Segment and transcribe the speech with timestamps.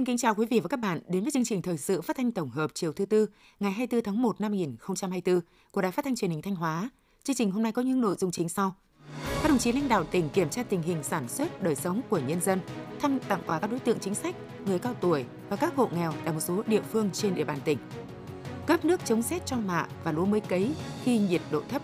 [0.00, 2.16] Xin kính chào quý vị và các bạn đến với chương trình thời sự phát
[2.16, 3.26] thanh tổng hợp chiều thứ tư
[3.60, 5.40] ngày 24 tháng 1 năm 2024
[5.70, 6.90] của Đài Phát thanh Truyền hình Thanh Hóa.
[7.24, 8.74] Chương trình hôm nay có những nội dung chính sau.
[9.42, 12.18] Các đồng chí lãnh đạo tỉnh kiểm tra tình hình sản xuất, đời sống của
[12.18, 12.60] nhân dân,
[13.00, 14.34] thăm tặng quà các đối tượng chính sách,
[14.66, 17.58] người cao tuổi và các hộ nghèo tại một số địa phương trên địa bàn
[17.64, 17.78] tỉnh.
[18.66, 21.82] Cấp nước chống rét cho mạ và lúa mới cấy khi nhiệt độ thấp.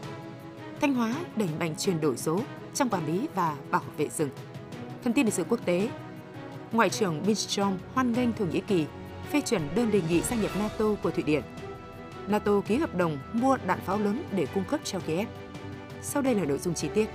[0.81, 2.41] Thanh Hóa đẩy mạnh chuyển đổi số
[2.75, 4.31] trong quản lý và bảo vệ rừng.
[5.05, 5.91] Thông tin lịch sử quốc tế,
[6.77, 8.87] Ngoại trưởng Billström hoan nghênh Thổ Nhĩ Kỳ
[9.31, 11.43] phê chuẩn đơn đề nghị gia nhập NATO của Thụy Điển.
[12.29, 15.29] NATO ký hợp đồng mua đạn pháo lớn để cung cấp cho Kiev.
[16.03, 17.09] Sau đây là nội dung chi tiết.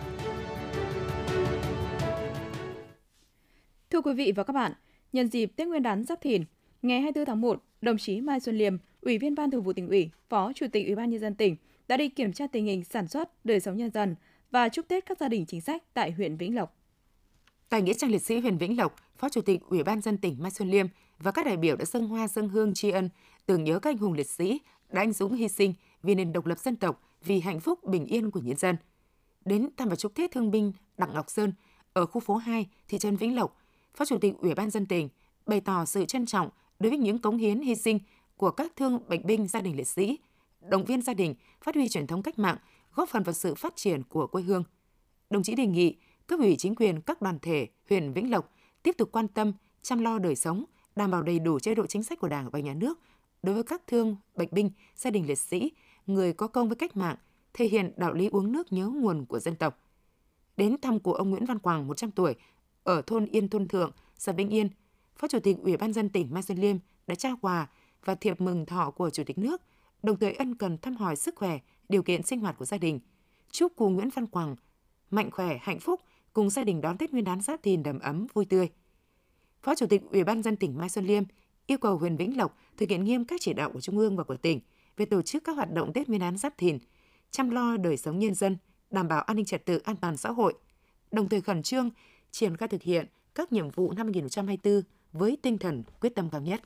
[3.90, 4.72] Thưa quý vị và các bạn,
[5.14, 6.44] nhân dịp Tết Nguyên đán Giáp Thìn,
[6.82, 9.88] ngày 24 tháng 1, đồng chí Mai Xuân Liêm, Ủy viên Ban Thường vụ tỉnh
[9.88, 11.56] ủy, Phó Chủ tịch Ủy ban nhân dân tỉnh
[11.88, 14.16] đã đi kiểm tra tình hình sản xuất, đời sống nhân dân
[14.52, 16.81] và chúc Tết các gia đình chính sách tại huyện Vĩnh Lộc.
[17.72, 20.36] Tại nghĩa trang liệt sĩ huyện Vĩnh Lộc, Phó Chủ tịch Ủy ban dân tỉnh
[20.40, 20.88] Mai Xuân Liêm
[21.20, 23.10] và các đại biểu đã dâng hoa dâng hương tri ân,
[23.46, 26.46] tưởng nhớ các anh hùng liệt sĩ đã anh dũng hy sinh vì nền độc
[26.46, 28.76] lập dân tộc, vì hạnh phúc bình yên của nhân dân.
[29.46, 31.54] Đến thăm và chúc Tết thương binh Đặng Ngọc Sơn
[31.94, 33.58] ở khu phố 2, thị trấn Vĩnh Lộc,
[33.96, 35.10] Phó Chủ tịch Ủy ban dân tỉnh
[35.46, 38.00] bày tỏ sự trân trọng đối với những cống hiến hy sinh
[38.38, 40.20] của các thương bệnh binh gia đình liệt sĩ,
[40.62, 42.58] động viên gia đình phát huy truyền thống cách mạng,
[42.96, 44.64] góp phần vào sự phát triển của quê hương.
[45.30, 45.96] Đồng chí đề nghị
[46.32, 50.00] cấp ủy chính quyền các đoàn thể huyện Vĩnh Lộc tiếp tục quan tâm, chăm
[50.00, 50.66] lo đời sống,
[50.96, 53.00] đảm bảo đầy đủ chế độ chính sách của Đảng và Nhà nước
[53.44, 55.72] đối với các thương, bệnh binh, gia đình liệt sĩ,
[56.08, 57.16] người có công với cách mạng,
[57.54, 59.80] thể hiện đạo lý uống nước nhớ nguồn của dân tộc.
[60.58, 62.36] Đến thăm của ông Nguyễn Văn Quảng 100 tuổi
[62.84, 64.70] ở thôn Yên Thôn Thượng, xã Vĩnh Yên,
[65.16, 66.78] Phó Chủ tịch Ủy ban dân tỉnh Mai Xuân Liêm
[67.08, 67.70] đã trao quà
[68.06, 69.62] và thiệp mừng thọ của Chủ tịch nước,
[70.04, 73.00] đồng thời ân cần thăm hỏi sức khỏe, điều kiện sinh hoạt của gia đình.
[73.52, 74.56] Chúc cụ Nguyễn Văn Quảng
[75.10, 76.02] mạnh khỏe, hạnh phúc,
[76.34, 78.70] cùng gia đình đón Tết Nguyên đán Giáp Thìn đầm ấm vui tươi.
[79.62, 81.24] Phó Chủ tịch Ủy ban dân tỉnh Mai Xuân Liêm
[81.68, 84.24] yêu cầu huyện Vĩnh Lộc thực hiện nghiêm các chỉ đạo của Trung ương và
[84.24, 84.60] của tỉnh
[84.98, 86.78] về tổ chức các hoạt động Tết Nguyên đán Giáp Thìn,
[87.32, 88.58] chăm lo đời sống nhân dân,
[88.92, 90.54] đảm bảo an ninh trật tự an toàn xã hội,
[91.12, 91.90] đồng thời khẩn trương
[92.32, 94.82] triển khai thực hiện các nhiệm vụ năm 2024
[95.14, 96.62] với tinh thần quyết tâm cao nhất.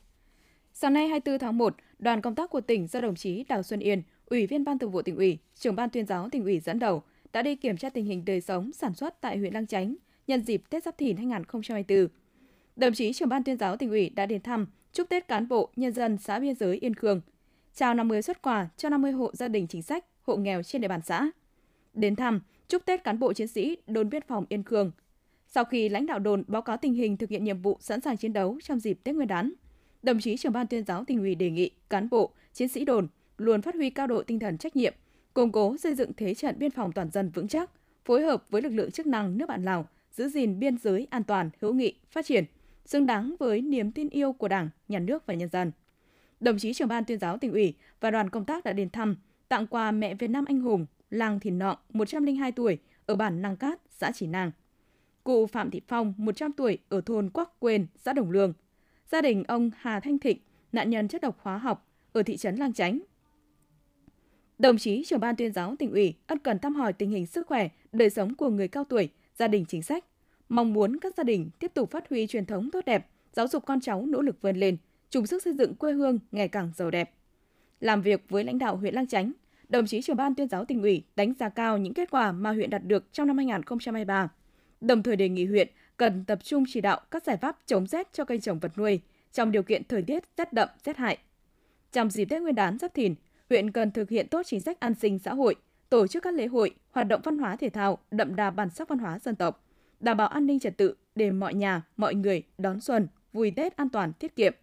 [0.73, 3.79] Sáng nay 24 tháng 1, đoàn công tác của tỉnh do đồng chí Đào Xuân
[3.79, 6.79] Yên, Ủy viên Ban Thường vụ tỉnh ủy, trưởng ban tuyên giáo tỉnh ủy dẫn
[6.79, 7.03] đầu
[7.35, 9.95] đã đi kiểm tra tình hình đời sống sản xuất tại huyện Lăng Chánh
[10.27, 12.07] nhân dịp Tết Giáp Thìn 2024.
[12.75, 15.69] Đồng chí trưởng ban tuyên giáo tỉnh ủy đã đến thăm, chúc Tết cán bộ,
[15.75, 17.21] nhân dân xã biên giới Yên Khương,
[17.73, 20.87] trao 50 xuất quà cho 50 hộ gia đình chính sách, hộ nghèo trên địa
[20.87, 21.29] bàn xã.
[21.93, 24.91] Đến thăm, chúc Tết cán bộ chiến sĩ đồn biên phòng Yên Khương.
[25.47, 28.17] Sau khi lãnh đạo đồn báo cáo tình hình thực hiện nhiệm vụ sẵn sàng
[28.17, 29.53] chiến đấu trong dịp Tết Nguyên đán,
[30.03, 33.07] đồng chí trưởng ban tuyên giáo tỉnh ủy đề nghị cán bộ, chiến sĩ đồn
[33.37, 34.93] luôn phát huy cao độ tinh thần trách nhiệm,
[35.35, 37.71] củng cố xây dựng thế trận biên phòng toàn dân vững chắc,
[38.05, 41.23] phối hợp với lực lượng chức năng nước bạn Lào giữ gìn biên giới an
[41.23, 42.45] toàn, hữu nghị, phát triển,
[42.85, 45.71] xứng đáng với niềm tin yêu của Đảng, Nhà nước và nhân dân.
[46.39, 49.15] Đồng chí trưởng ban tuyên giáo tỉnh ủy và đoàn công tác đã đến thăm,
[49.47, 53.57] tặng quà mẹ Việt Nam anh hùng làng Thìn Nọng 102 tuổi ở bản Năng
[53.57, 54.51] Cát, xã Chỉ Nàng.
[55.23, 58.53] Cụ Phạm Thị Phong 100 tuổi ở thôn Quắc Quên, xã Đồng Lương.
[59.11, 60.37] Gia đình ông Hà Thanh Thịnh,
[60.71, 62.99] nạn nhân chất độc hóa học ở thị trấn Lang Chánh,
[64.59, 67.47] Đồng chí trưởng ban tuyên giáo tỉnh ủy ân cần thăm hỏi tình hình sức
[67.47, 70.05] khỏe, đời sống của người cao tuổi, gia đình chính sách,
[70.49, 73.65] mong muốn các gia đình tiếp tục phát huy truyền thống tốt đẹp, giáo dục
[73.65, 74.77] con cháu nỗ lực vươn lên,
[75.09, 77.11] chung sức xây dựng quê hương ngày càng giàu đẹp.
[77.79, 79.31] Làm việc với lãnh đạo huyện Lang Chánh,
[79.69, 82.51] đồng chí trưởng ban tuyên giáo tỉnh ủy đánh giá cao những kết quả mà
[82.51, 84.29] huyện đạt được trong năm 2023,
[84.81, 85.67] đồng thời đề nghị huyện
[85.97, 89.01] cần tập trung chỉ đạo các giải pháp chống rét cho cây trồng vật nuôi
[89.33, 91.17] trong điều kiện thời tiết rét đậm, rét hại.
[91.91, 93.15] Trong dịp Tết Nguyên đán Giáp Thìn,
[93.49, 95.55] huyện cần thực hiện tốt chính sách an sinh xã hội,
[95.89, 98.89] tổ chức các lễ hội, hoạt động văn hóa thể thao đậm đà bản sắc
[98.89, 99.65] văn hóa dân tộc,
[99.99, 103.75] đảm bảo an ninh trật tự để mọi nhà, mọi người đón xuân, vui Tết
[103.75, 104.53] an toàn, tiết kiệm.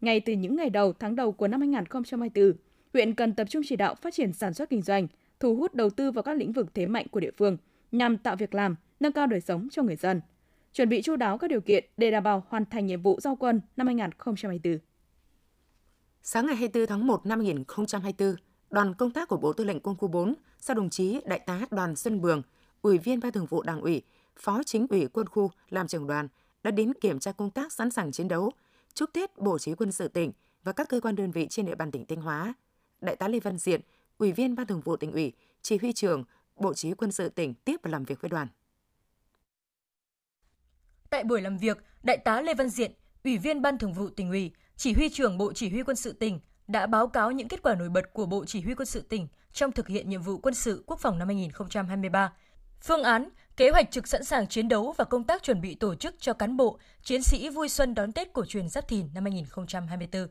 [0.00, 2.52] Ngay từ những ngày đầu, tháng đầu của năm 2024,
[2.92, 5.06] huyện cần tập trung chỉ đạo phát triển sản xuất kinh doanh,
[5.40, 7.56] thu hút đầu tư vào các lĩnh vực thế mạnh của địa phương
[7.92, 10.20] nhằm tạo việc làm, nâng cao đời sống cho người dân,
[10.72, 13.36] chuẩn bị chu đáo các điều kiện để đảm bảo hoàn thành nhiệm vụ giao
[13.36, 14.78] quân năm 2024.
[16.26, 18.36] Sáng ngày 24 tháng 1 năm 2024,
[18.70, 21.60] đoàn công tác của Bộ Tư lệnh Quân khu 4 do đồng chí Đại tá
[21.70, 22.42] Đoàn Xuân Bường,
[22.82, 24.02] Ủy viên Ban Thường vụ Đảng ủy,
[24.36, 26.28] Phó Chính ủy Quân khu làm trưởng đoàn
[26.62, 28.50] đã đến kiểm tra công tác sẵn sàng chiến đấu,
[28.94, 30.32] chúc Tết Bộ Chỉ quân sự tỉnh
[30.62, 32.54] và các cơ quan đơn vị trên địa bàn tỉnh Thanh Hóa.
[33.00, 33.80] Đại tá Lê Văn Diện,
[34.18, 35.32] Ủy viên Ban Thường vụ tỉnh ủy,
[35.62, 36.24] Chỉ huy trưởng
[36.56, 38.48] Bộ Chỉ quân sự tỉnh tiếp và làm việc với đoàn.
[41.10, 42.92] Tại buổi làm việc, Đại tá Lê Văn Diện,
[43.24, 46.12] Ủy viên Ban Thường vụ tỉnh ủy, chỉ huy trưởng Bộ Chỉ huy quân sự
[46.12, 49.00] tỉnh đã báo cáo những kết quả nổi bật của Bộ Chỉ huy quân sự
[49.00, 52.32] tỉnh trong thực hiện nhiệm vụ quân sự quốc phòng năm 2023,
[52.80, 55.94] phương án, kế hoạch trực sẵn sàng chiến đấu và công tác chuẩn bị tổ
[55.94, 59.24] chức cho cán bộ, chiến sĩ vui xuân đón Tết cổ truyền Giáp Thìn năm
[59.24, 60.28] 2024.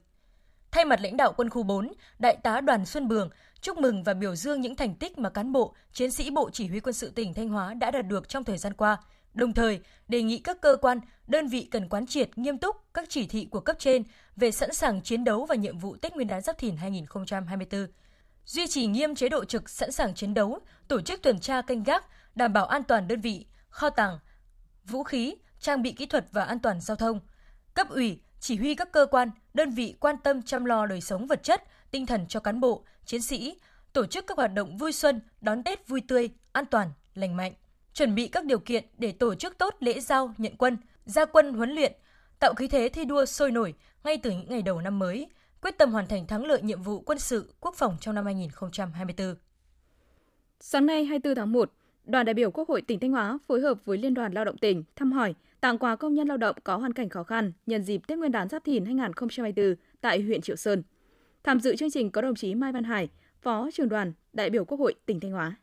[0.72, 3.30] Thay mặt lãnh đạo quân khu 4, Đại tá Đoàn Xuân Bường
[3.62, 6.68] chúc mừng và biểu dương những thành tích mà cán bộ, chiến sĩ Bộ Chỉ
[6.68, 8.98] huy quân sự tỉnh Thanh Hóa đã đạt được trong thời gian qua,
[9.34, 13.10] đồng thời đề nghị các cơ quan, đơn vị cần quán triệt nghiêm túc các
[13.10, 14.04] chỉ thị của cấp trên
[14.36, 17.88] về sẵn sàng chiến đấu và nhiệm vụ Tết Nguyên đán Giáp Thìn 2024.
[18.46, 21.84] Duy trì nghiêm chế độ trực sẵn sàng chiến đấu, tổ chức tuần tra canh
[21.84, 24.20] gác, đảm bảo an toàn đơn vị, kho tàng,
[24.86, 27.20] vũ khí, trang bị kỹ thuật và an toàn giao thông.
[27.74, 31.28] Cấp ủy, chỉ huy các cơ quan, đơn vị quan tâm chăm lo đời sống
[31.28, 33.58] vật chất, tinh thần cho cán bộ, chiến sĩ,
[33.94, 37.54] tổ chức các hoạt động vui xuân, đón Tết vui tươi, an toàn, lành mạnh,
[37.94, 41.54] chuẩn bị các điều kiện để tổ chức tốt lễ giao nhận quân, gia quân
[41.54, 41.94] huấn luyện,
[42.40, 45.28] tạo khí thế thi đua sôi nổi ngay từ những ngày đầu năm mới,
[45.62, 49.36] quyết tâm hoàn thành thắng lợi nhiệm vụ quân sự, quốc phòng trong năm 2024.
[50.60, 51.72] Sáng nay 24 tháng 1,
[52.06, 54.58] đoàn đại biểu Quốc hội tỉnh Thanh Hóa phối hợp với Liên đoàn Lao động
[54.58, 57.84] tỉnh thăm hỏi, tặng quà công nhân lao động có hoàn cảnh khó khăn nhân
[57.84, 60.84] dịp Tết Nguyên đán Giáp Thìn 2024 tại huyện Triệu Sơn.
[61.44, 63.10] Tham dự chương trình có đồng chí Mai Văn Hải,
[63.42, 65.56] Phó trưởng đoàn đại biểu Quốc hội tỉnh Thanh Hóa.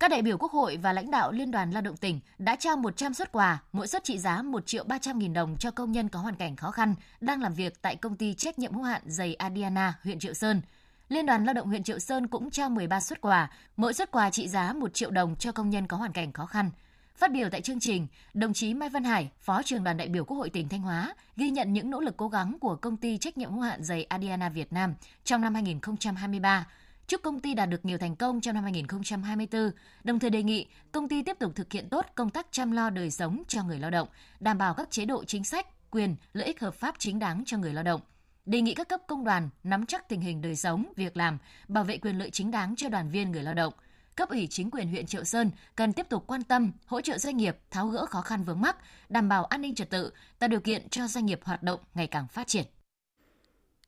[0.00, 2.76] Các đại biểu Quốc hội và lãnh đạo Liên đoàn Lao động tỉnh đã trao
[2.76, 6.08] 100 xuất quà, mỗi suất trị giá 1 triệu 300 nghìn đồng cho công nhân
[6.08, 9.02] có hoàn cảnh khó khăn đang làm việc tại công ty trách nhiệm hữu hạn
[9.06, 10.60] giày Adiana, huyện Triệu Sơn.
[11.08, 14.30] Liên đoàn Lao động huyện Triệu Sơn cũng trao 13 xuất quà, mỗi xuất quà
[14.30, 16.70] trị giá 1 triệu đồng cho công nhân có hoàn cảnh khó khăn.
[17.16, 20.24] Phát biểu tại chương trình, đồng chí Mai Văn Hải, Phó trưởng đoàn đại biểu
[20.24, 23.18] Quốc hội tỉnh Thanh Hóa, ghi nhận những nỗ lực cố gắng của công ty
[23.18, 24.94] trách nhiệm hữu hạn giày Adiana Việt Nam
[25.24, 26.66] trong năm 2023
[27.10, 29.70] chúc công ty đạt được nhiều thành công trong năm 2024,
[30.04, 32.90] đồng thời đề nghị công ty tiếp tục thực hiện tốt công tác chăm lo
[32.90, 34.08] đời sống cho người lao động,
[34.40, 37.58] đảm bảo các chế độ chính sách, quyền, lợi ích hợp pháp chính đáng cho
[37.58, 38.00] người lao động.
[38.46, 41.84] Đề nghị các cấp công đoàn nắm chắc tình hình đời sống, việc làm, bảo
[41.84, 43.74] vệ quyền lợi chính đáng cho đoàn viên người lao động.
[44.14, 47.36] Cấp ủy chính quyền huyện Triệu Sơn cần tiếp tục quan tâm, hỗ trợ doanh
[47.36, 48.76] nghiệp tháo gỡ khó khăn vướng mắc,
[49.08, 52.06] đảm bảo an ninh trật tự, tạo điều kiện cho doanh nghiệp hoạt động ngày
[52.06, 52.64] càng phát triển.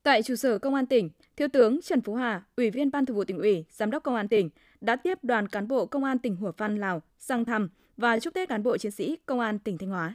[0.03, 3.17] Tại trụ sở Công an tỉnh, Thiếu tướng Trần Phú Hà, Ủy viên Ban Thường
[3.17, 4.51] vụ tỉnh ủy, Giám đốc Công an tỉnh
[4.81, 8.35] đã tiếp đoàn cán bộ Công an tỉnh Hủa Phan Lào sang thăm và chúc
[8.35, 10.15] Tết cán bộ chiến sĩ Công an tỉnh Thanh Hóa.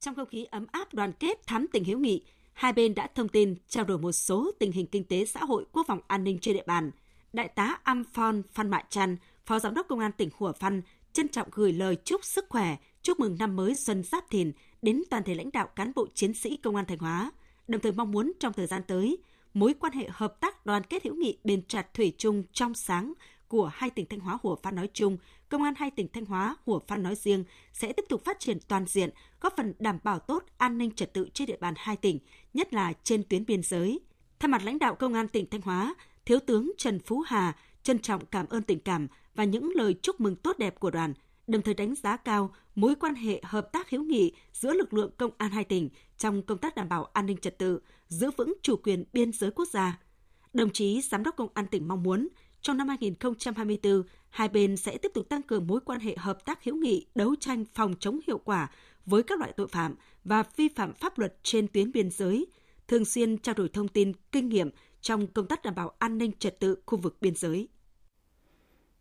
[0.00, 3.28] Trong không khí ấm áp đoàn kết thắm tình hiếu nghị, hai bên đã thông
[3.28, 6.38] tin trao đổi một số tình hình kinh tế xã hội quốc phòng an ninh
[6.38, 6.90] trên địa bàn.
[7.32, 9.16] Đại tá Amphon Phan Mại Trăn,
[9.46, 10.82] Phó Giám đốc Công an tỉnh Hủa Phan
[11.12, 14.52] trân trọng gửi lời chúc sức khỏe, chúc mừng năm mới Xuân Giáp Thìn
[14.82, 17.32] đến toàn thể lãnh đạo cán bộ chiến sĩ Công an Thanh Hóa–
[17.68, 19.18] đồng thời mong muốn trong thời gian tới,
[19.54, 23.12] mối quan hệ hợp tác đoàn kết hữu nghị bền chặt thủy chung trong sáng
[23.48, 25.16] của hai tỉnh Thanh Hóa Hủa Phan nói chung,
[25.48, 28.58] công an hai tỉnh Thanh Hóa Hủa Phan nói riêng sẽ tiếp tục phát triển
[28.68, 29.10] toàn diện,
[29.40, 32.18] góp phần đảm bảo tốt an ninh trật tự trên địa bàn hai tỉnh,
[32.54, 34.00] nhất là trên tuyến biên giới.
[34.38, 35.94] Thay mặt lãnh đạo công an tỉnh Thanh Hóa,
[36.24, 40.20] Thiếu tướng Trần Phú Hà trân trọng cảm ơn tình cảm và những lời chúc
[40.20, 41.14] mừng tốt đẹp của đoàn,
[41.46, 45.10] đồng thời đánh giá cao mối quan hệ hợp tác hữu nghị giữa lực lượng
[45.18, 45.88] công an hai tỉnh
[46.18, 49.50] trong công tác đảm bảo an ninh trật tự, giữ vững chủ quyền biên giới
[49.50, 49.98] quốc gia.
[50.52, 52.28] Đồng chí Giám đốc Công an tỉnh mong muốn
[52.60, 56.64] trong năm 2024, hai bên sẽ tiếp tục tăng cường mối quan hệ hợp tác
[56.64, 58.70] hữu nghị, đấu tranh phòng chống hiệu quả
[59.06, 62.46] với các loại tội phạm và vi phạm pháp luật trên tuyến biên giới,
[62.88, 66.32] thường xuyên trao đổi thông tin, kinh nghiệm trong công tác đảm bảo an ninh
[66.38, 67.68] trật tự khu vực biên giới.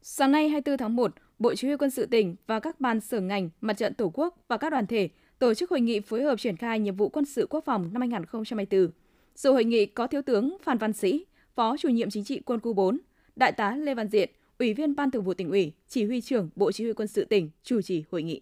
[0.02, 3.22] Sáng nay 24 tháng 1, Bộ Chỉ huy quân sự tỉnh và các ban sở
[3.22, 6.40] ngành, mặt trận Tổ quốc và các đoàn thể tổ chức hội nghị phối hợp
[6.40, 8.92] triển khai nhiệm vụ quân sự quốc phòng năm 2024.
[9.36, 12.60] Dự hội nghị có Thiếu tướng Phan Văn Sĩ, Phó chủ nhiệm chính trị quân
[12.60, 13.00] khu 4,
[13.36, 14.30] Đại tá Lê Văn Diện,
[14.60, 17.26] Ủy viên Ban Thường vụ tỉnh ủy, Chỉ huy trưởng Bộ Chỉ huy quân sự
[17.26, 18.42] tỉnh chủ trì hội nghị.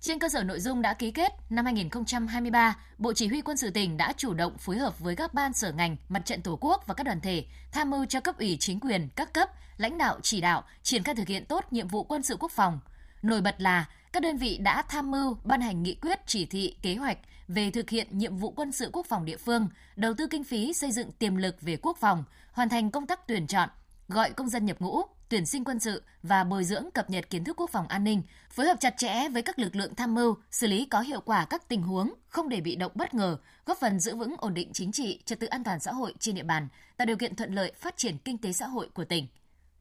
[0.00, 3.70] Trên cơ sở nội dung đã ký kết, năm 2023, Bộ Chỉ huy quân sự
[3.70, 6.84] tỉnh đã chủ động phối hợp với các ban sở ngành, mặt trận Tổ quốc
[6.86, 10.18] và các đoàn thể, tham mưu cho cấp ủy chính quyền các cấp, lãnh đạo
[10.22, 12.80] chỉ đạo, triển khai thực hiện tốt nhiệm vụ quân sự quốc phòng.
[13.22, 16.76] Nổi bật là các đơn vị đã tham mưu ban hành nghị quyết chỉ thị
[16.82, 20.26] kế hoạch về thực hiện nhiệm vụ quân sự quốc phòng địa phương, đầu tư
[20.26, 23.68] kinh phí xây dựng tiềm lực về quốc phòng, hoàn thành công tác tuyển chọn,
[24.08, 27.44] gọi công dân nhập ngũ, tuyển sinh quân sự và bồi dưỡng cập nhật kiến
[27.44, 30.34] thức quốc phòng an ninh, phối hợp chặt chẽ với các lực lượng tham mưu,
[30.50, 33.78] xử lý có hiệu quả các tình huống, không để bị động bất ngờ, góp
[33.80, 36.42] phần giữ vững ổn định chính trị, trật tự an toàn xã hội trên địa
[36.42, 39.26] bàn, tạo điều kiện thuận lợi phát triển kinh tế xã hội của tỉnh.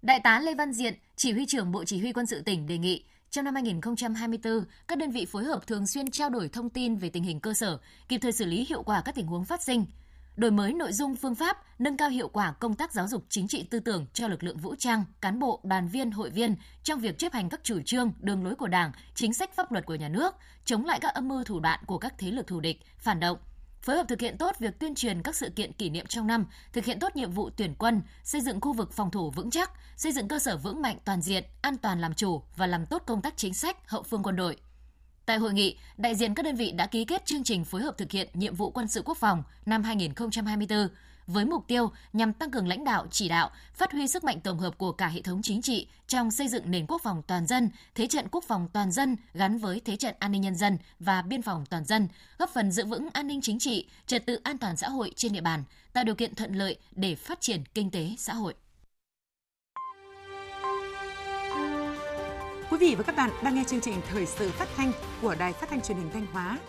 [0.01, 2.77] Đại tá Lê Văn Diện, chỉ huy trưởng Bộ Chỉ huy quân sự tỉnh đề
[2.77, 6.95] nghị trong năm 2024, các đơn vị phối hợp thường xuyên trao đổi thông tin
[6.95, 7.77] về tình hình cơ sở,
[8.09, 9.85] kịp thời xử lý hiệu quả các tình huống phát sinh,
[10.37, 13.47] đổi mới nội dung phương pháp, nâng cao hiệu quả công tác giáo dục chính
[13.47, 16.99] trị tư tưởng cho lực lượng vũ trang, cán bộ, đoàn viên, hội viên trong
[16.99, 19.95] việc chấp hành các chủ trương, đường lối của Đảng, chính sách pháp luật của
[19.95, 22.81] nhà nước, chống lại các âm mưu thủ đoạn của các thế lực thù địch,
[22.97, 23.37] phản động,
[23.81, 26.45] phối hợp thực hiện tốt việc tuyên truyền các sự kiện kỷ niệm trong năm,
[26.73, 29.71] thực hiện tốt nhiệm vụ tuyển quân, xây dựng khu vực phòng thủ vững chắc,
[29.95, 33.03] xây dựng cơ sở vững mạnh toàn diện, an toàn làm chủ và làm tốt
[33.05, 34.57] công tác chính sách hậu phương quân đội.
[35.27, 37.97] Tại hội nghị, đại diện các đơn vị đã ký kết chương trình phối hợp
[37.97, 40.87] thực hiện nhiệm vụ quân sự quốc phòng năm 2024
[41.27, 44.59] với mục tiêu nhằm tăng cường lãnh đạo, chỉ đạo, phát huy sức mạnh tổng
[44.59, 47.69] hợp của cả hệ thống chính trị trong xây dựng nền quốc phòng toàn dân,
[47.95, 51.21] thế trận quốc phòng toàn dân gắn với thế trận an ninh nhân dân và
[51.21, 52.07] biên phòng toàn dân,
[52.39, 55.33] góp phần giữ vững an ninh chính trị, trật tự an toàn xã hội trên
[55.33, 58.53] địa bàn, tạo điều kiện thuận lợi để phát triển kinh tế xã hội.
[62.71, 65.53] Quý vị và các bạn đang nghe chương trình Thời sự phát thanh của Đài
[65.53, 66.59] Phát thanh Truyền hình Thanh Hóa.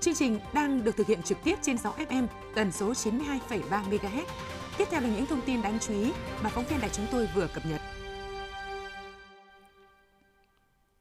[0.00, 4.24] Chương trình đang được thực hiện trực tiếp trên 6 FM tần số 92,3 MHz.
[4.78, 6.12] Tiếp theo là những thông tin đáng chú ý
[6.42, 7.80] mà phóng viên đài chúng tôi vừa cập nhật.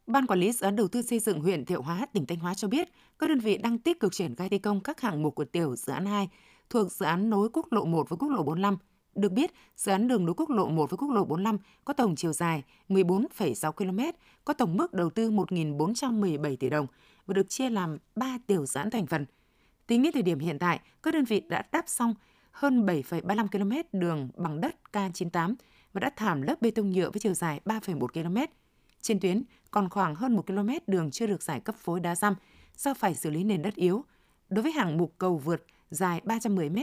[0.07, 2.53] Ban quản lý dự án đầu tư xây dựng huyện Thiệu Hóa, tỉnh Thanh Hóa
[2.53, 2.87] cho biết,
[3.19, 5.75] các đơn vị đang tích cực triển khai thi công các hạng mục của tiểu
[5.75, 6.29] dự án 2
[6.69, 8.77] thuộc dự án nối quốc lộ 1 với quốc lộ 45.
[9.17, 12.15] Được biết, dự án đường nối quốc lộ 1 với quốc lộ 45 có tổng
[12.15, 13.99] chiều dài 14,6 km,
[14.45, 16.87] có tổng mức đầu tư 1.417 tỷ đồng
[17.25, 19.25] và được chia làm 3 tiểu dự án thành phần.
[19.87, 22.13] Tính đến thời điểm hiện tại, các đơn vị đã đáp xong
[22.51, 25.55] hơn 7,35 km đường bằng đất K98
[25.93, 28.37] và đã thảm lớp bê tông nhựa với chiều dài 3,1 km.
[29.01, 32.35] Trên tuyến còn khoảng hơn 1 km đường chưa được giải cấp phối đá răm
[32.77, 34.05] do phải xử lý nền đất yếu.
[34.49, 36.77] Đối với hạng mục cầu vượt dài 310 m,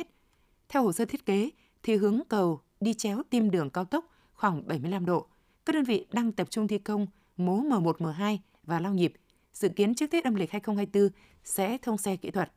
[0.69, 1.51] theo hồ sơ thiết kế
[1.85, 5.27] thì hướng cầu đi chéo tim đường cao tốc khoảng 75 độ.
[5.67, 9.13] Các đơn vị đang tập trung thi công mố M1, M2 và lao nhịp.
[9.53, 11.09] Dự kiến trước Tết âm lịch 2024
[11.45, 12.53] sẽ thông xe kỹ thuật.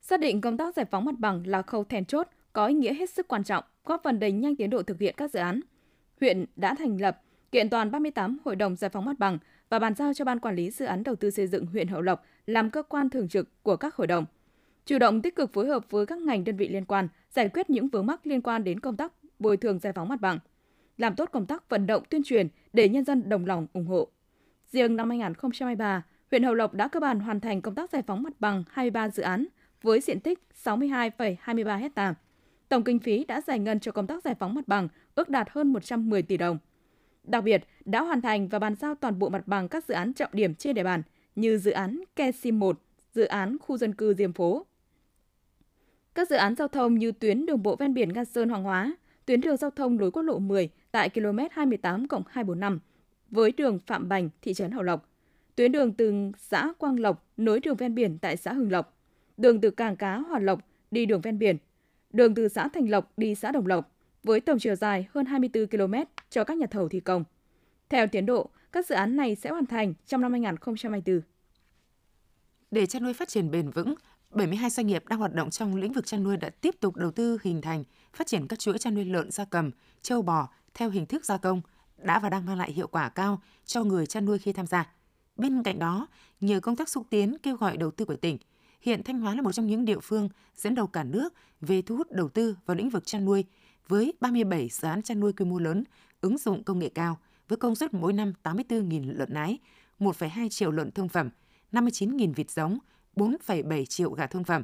[0.00, 2.94] Xác định công tác giải phóng mặt bằng là khâu then chốt, có ý nghĩa
[2.94, 5.60] hết sức quan trọng, góp phần đẩy nhanh tiến độ thực hiện các dự án.
[6.20, 7.22] Huyện đã thành lập
[7.52, 9.38] kiện toàn 38 hội đồng giải phóng mặt bằng
[9.68, 12.02] và bàn giao cho Ban Quản lý Dự án Đầu tư xây dựng huyện Hậu
[12.02, 14.24] Lộc làm cơ quan thường trực của các hội đồng.
[14.86, 17.70] Chủ động tích cực phối hợp với các ngành đơn vị liên quan, giải quyết
[17.70, 20.38] những vướng mắc liên quan đến công tác bồi thường giải phóng mặt bằng,
[20.98, 24.08] làm tốt công tác vận động tuyên truyền để nhân dân đồng lòng ủng hộ.
[24.72, 28.22] Riêng năm 2023, huyện Hậu Lộc đã cơ bản hoàn thành công tác giải phóng
[28.22, 29.46] mặt bằng 23 dự án
[29.82, 32.14] với diện tích 62,23 hecta
[32.68, 35.48] Tổng kinh phí đã giải ngân cho công tác giải phóng mặt bằng ước đạt
[35.50, 36.58] hơn 110 tỷ đồng.
[37.24, 40.12] Đặc biệt, đã hoàn thành và bàn giao toàn bộ mặt bằng các dự án
[40.12, 41.02] trọng điểm trên địa bàn
[41.36, 42.80] như dự án Kesim 1,
[43.14, 44.66] dự án khu dân cư Diêm Phố.
[46.14, 48.96] Các dự án giao thông như tuyến đường bộ ven biển Nga Sơn Hoàng Hóa,
[49.26, 52.80] tuyến đường giao thông nối quốc lộ 10 tại km 28 245
[53.30, 55.08] với đường Phạm Bành, thị trấn Hậu Lộc,
[55.56, 58.98] tuyến đường từ xã Quang Lộc nối đường ven biển tại xã Hưng Lộc,
[59.36, 61.56] đường từ cảng cá Hòa Lộc đi đường ven biển,
[62.10, 63.92] đường từ xã Thành Lộc đi xã Đồng Lộc
[64.22, 65.94] với tổng chiều dài hơn 24 km
[66.30, 67.24] cho các nhà thầu thi công.
[67.88, 71.20] Theo tiến độ, các dự án này sẽ hoàn thành trong năm 2024.
[72.70, 73.94] Để chăn nuôi phát triển bền vững,
[74.34, 77.10] 72 doanh nghiệp đang hoạt động trong lĩnh vực chăn nuôi đã tiếp tục đầu
[77.10, 79.70] tư hình thành, phát triển các chuỗi chăn nuôi lợn gia cầm,
[80.02, 81.60] trâu bò theo hình thức gia công
[81.98, 84.90] đã và đang mang lại hiệu quả cao cho người chăn nuôi khi tham gia.
[85.36, 86.06] Bên cạnh đó,
[86.40, 88.38] nhờ công tác xúc tiến kêu gọi đầu tư của tỉnh,
[88.80, 91.96] hiện Thanh Hóa là một trong những địa phương dẫn đầu cả nước về thu
[91.96, 93.44] hút đầu tư vào lĩnh vực chăn nuôi
[93.88, 95.84] với 37 dự án chăn nuôi quy mô lớn,
[96.20, 99.58] ứng dụng công nghệ cao với công suất mỗi năm 84.000 lợn nái,
[99.98, 101.30] 1,2 triệu lợn thương phẩm,
[101.72, 102.78] 59.000 vịt giống,
[103.16, 104.62] 4,7 triệu gà thương phẩm.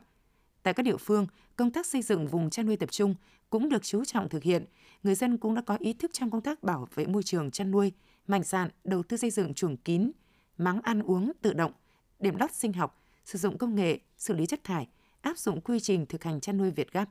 [0.63, 1.27] Tại các địa phương,
[1.57, 3.15] công tác xây dựng vùng chăn nuôi tập trung
[3.51, 4.65] cũng được chú trọng thực hiện.
[5.03, 7.71] Người dân cũng đã có ý thức trong công tác bảo vệ môi trường chăn
[7.71, 7.93] nuôi,
[8.27, 10.11] mạnh dạn đầu tư xây dựng chuồng kín,
[10.59, 11.73] máng ăn uống tự động,
[12.19, 14.89] điểm lót sinh học, sử dụng công nghệ xử lý chất thải,
[15.21, 17.09] áp dụng quy trình thực hành chăn nuôi Việt gáp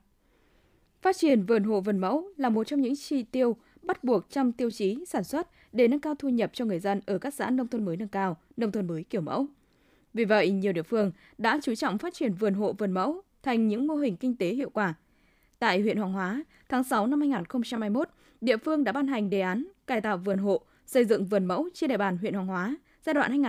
[1.01, 4.51] Phát triển vườn hộ vườn mẫu là một trong những chi tiêu bắt buộc trong
[4.51, 7.49] tiêu chí sản xuất để nâng cao thu nhập cho người dân ở các xã
[7.49, 9.47] nông thôn mới nâng cao, nông thôn mới kiểu mẫu.
[10.13, 13.67] Vì vậy, nhiều địa phương đã chú trọng phát triển vườn hộ vườn mẫu thành
[13.67, 14.93] những mô hình kinh tế hiệu quả.
[15.59, 18.09] Tại huyện Hoàng Hóa, tháng 6 năm 2021,
[18.41, 21.69] địa phương đã ban hành đề án cải tạo vườn hộ, xây dựng vườn mẫu
[21.73, 22.75] trên địa bàn huyện Hoàng Hóa
[23.05, 23.41] giai đoạn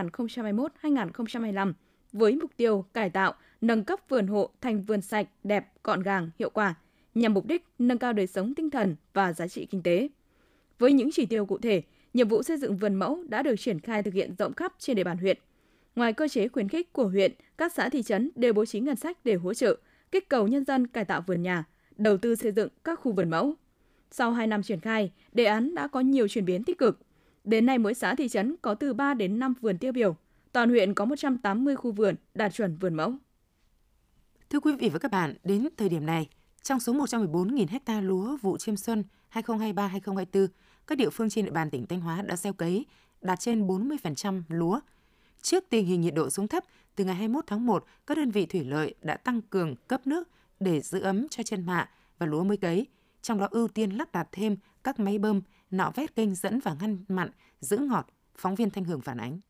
[0.82, 1.72] 2021-2025
[2.12, 6.30] với mục tiêu cải tạo, nâng cấp vườn hộ thành vườn sạch, đẹp, gọn gàng,
[6.38, 6.74] hiệu quả,
[7.14, 10.08] nhằm mục đích nâng cao đời sống tinh thần và giá trị kinh tế.
[10.78, 11.82] Với những chỉ tiêu cụ thể,
[12.14, 14.96] nhiệm vụ xây dựng vườn mẫu đã được triển khai thực hiện rộng khắp trên
[14.96, 15.38] địa bàn huyện.
[15.96, 18.96] Ngoài cơ chế khuyến khích của huyện, các xã thị trấn đều bố trí ngân
[18.96, 19.76] sách để hỗ trợ,
[20.12, 21.64] kích cầu nhân dân cải tạo vườn nhà,
[21.96, 23.54] đầu tư xây dựng các khu vườn mẫu.
[24.10, 27.00] Sau 2 năm triển khai, đề án đã có nhiều chuyển biến tích cực.
[27.44, 30.16] Đến nay mỗi xã thị trấn có từ 3 đến 5 vườn tiêu biểu.
[30.52, 33.14] Toàn huyện có 180 khu vườn đạt chuẩn vườn mẫu.
[34.50, 36.28] Thưa quý vị và các bạn, đến thời điểm này,
[36.62, 40.46] trong số 114.000 ha lúa vụ chiêm xuân 2023-2024,
[40.86, 42.86] các địa phương trên địa bàn tỉnh Thanh Hóa đã gieo cấy
[43.20, 44.80] đạt trên 40% lúa.
[45.42, 46.64] Trước tình hình nhiệt độ xuống thấp,
[46.96, 50.28] từ ngày 21 tháng 1, các đơn vị thủy lợi đã tăng cường cấp nước
[50.60, 52.86] để giữ ấm cho chân mạ và lúa mới cấy,
[53.22, 56.76] trong đó ưu tiên lắp đặt thêm các máy bơm, nạo vét kênh dẫn và
[56.80, 57.30] ngăn mặn,
[57.60, 58.06] giữ ngọt,
[58.36, 59.40] phóng viên Thanh Hường phản ánh.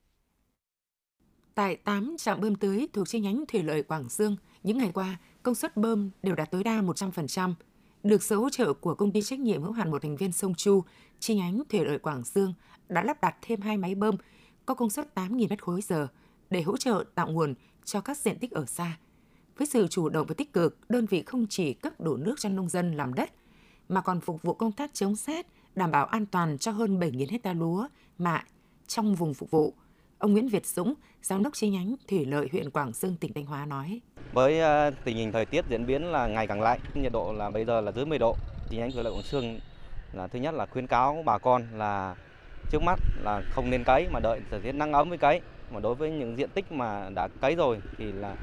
[1.55, 5.19] Tại 8 trạm bơm tưới thuộc chi nhánh thủy lợi Quảng Dương, những ngày qua,
[5.43, 7.55] công suất bơm đều đạt tối đa 100%.
[8.03, 10.55] Được sự hỗ trợ của công ty trách nhiệm hữu hạn một thành viên sông
[10.55, 10.83] Chu,
[11.19, 12.55] chi nhánh thủy lợi Quảng Dương
[12.89, 14.17] đã lắp đặt thêm hai máy bơm
[14.71, 16.09] có công suất 8.000 mét khối giờ
[16.51, 18.99] để hỗ trợ tạo nguồn cho các diện tích ở xa.
[19.59, 22.49] Với sự chủ động và tích cực, đơn vị không chỉ cấp đủ nước cho
[22.49, 23.31] nông dân làm đất,
[23.89, 27.27] mà còn phục vụ công tác chống xét, đảm bảo an toàn cho hơn 7.000
[27.31, 28.45] hecta lúa mạ
[28.87, 29.75] trong vùng phục vụ.
[30.19, 33.47] Ông Nguyễn Việt Dũng, giám đốc chi nhánh thủy lợi huyện Quảng Dương, tỉnh Thanh
[33.47, 34.01] Hóa nói:
[34.33, 37.51] Với ờ, tình hình thời tiết diễn biến là ngày càng lạnh, nhiệt độ là
[37.51, 38.37] bây giờ là dưới 10 độ,
[38.71, 39.61] chi nhánh thủy lợi Quảng Dương
[40.13, 42.17] là thứ nhất là khuyến cáo bà con là
[42.71, 45.41] trước mắt là không nên cấy mà đợi thời tiết nắng ấm mới cấy.
[45.71, 48.35] Mà đối với những diện tích mà đã cấy rồi thì là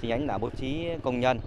[0.00, 1.38] chi nhánh đã bố trí công nhân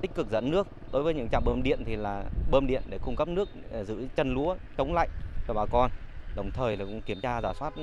[0.00, 0.66] tích cực dẫn nước.
[0.92, 3.84] Đối với những trạm bơm điện thì là bơm điện để cung cấp nước để
[3.84, 5.08] giữ chân lúa chống lạnh
[5.48, 5.90] cho bà con.
[6.36, 7.74] Đồng thời là cũng kiểm tra giả soát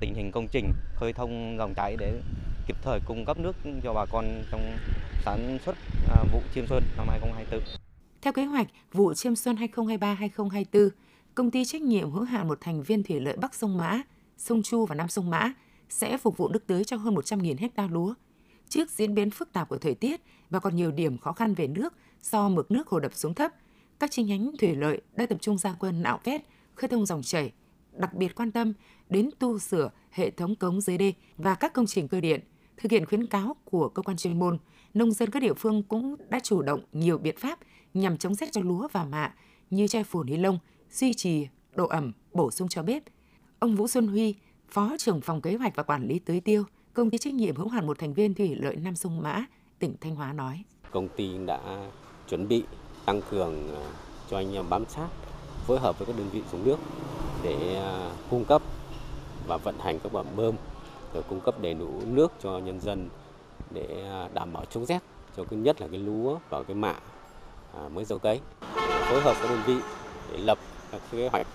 [0.00, 2.20] tình hình công trình khơi thông dòng chảy để
[2.66, 4.76] kịp thời cung cấp nước cho bà con trong
[5.24, 5.76] sản xuất
[6.10, 7.60] à, vụ chiêm xuân năm 2024.
[8.22, 10.88] Theo kế hoạch, vụ chiêm xuân 2023-2024,
[11.34, 14.02] công ty trách nhiệm hữu hạn một thành viên thủy lợi Bắc sông Mã,
[14.36, 15.52] sông Chu và Nam sông Mã
[15.88, 18.14] sẽ phục vụ nước tưới cho hơn 100.000 hecta lúa.
[18.68, 20.20] Trước diễn biến phức tạp của thời tiết
[20.50, 23.52] và còn nhiều điểm khó khăn về nước do mực nước hồ đập xuống thấp,
[23.98, 26.42] các chi nhánh thủy lợi đã tập trung ra quân nạo vét,
[26.74, 27.52] khơi thông dòng chảy,
[27.92, 28.72] đặc biệt quan tâm
[29.08, 32.40] đến tu sửa hệ thống cống dưới đê và các công trình cơ điện.
[32.76, 34.58] Thực hiện khuyến cáo của cơ quan chuyên môn,
[34.94, 37.58] nông dân các địa phương cũng đã chủ động nhiều biện pháp
[37.94, 39.34] nhằm chống rét cho lúa và mạ
[39.70, 40.58] như che phủ ni lông,
[40.92, 43.02] duy trì độ ẩm, bổ sung cho bếp.
[43.58, 44.34] Ông Vũ Xuân Huy,
[44.68, 47.68] Phó trưởng phòng kế hoạch và quản lý tưới tiêu, công ty trách nhiệm hữu
[47.68, 49.44] hạn một thành viên thủy lợi Nam Sông Mã,
[49.78, 50.62] tỉnh Thanh Hóa nói.
[50.90, 51.60] Công ty đã
[52.28, 52.64] chuẩn bị
[53.04, 53.92] tăng cường ờ,
[54.30, 55.08] cho anh em bám sát,
[55.66, 56.76] phối hợp với các đơn vị dùng nước
[57.42, 58.62] để ờ, cung cấp
[59.46, 60.54] và vận hành các bơm bơm
[61.14, 63.08] rồi cung cấp đầy đủ nước cho nhân dân
[63.70, 65.00] để ờ, đảm bảo chống rét
[65.36, 66.94] cho cái nhất là cái lúa và cái mạ
[67.74, 68.40] à, mới gieo cấy
[69.10, 69.76] phối hợp với đơn vị
[70.32, 70.58] để lập
[70.92, 71.46] các kế hoạch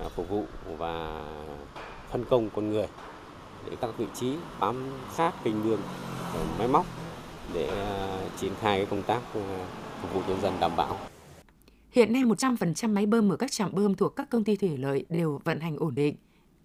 [0.00, 0.44] à, phục vụ
[0.78, 1.24] và
[2.10, 2.86] phân công con người
[3.70, 5.80] để các vị trí bám sát kênh mương
[6.34, 6.86] à, máy móc
[7.54, 9.20] để à, triển khai cái công tác
[10.02, 10.98] phục vụ nhân dân đảm bảo.
[11.90, 15.04] Hiện nay 100% máy bơm ở các trạm bơm thuộc các công ty thủy lợi
[15.08, 16.16] đều vận hành ổn định.